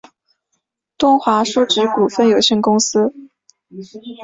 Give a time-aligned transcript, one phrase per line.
[0.97, 3.13] 东华书局股份有限公司